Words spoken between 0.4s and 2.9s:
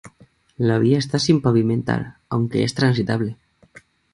La vía está sin pavimentar aunque es